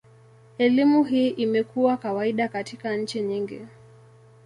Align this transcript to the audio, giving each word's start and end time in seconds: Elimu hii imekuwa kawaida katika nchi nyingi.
Elimu 0.57 1.03
hii 1.03 1.27
imekuwa 1.29 1.97
kawaida 1.97 2.47
katika 2.47 2.95
nchi 2.95 3.21
nyingi. 3.21 3.61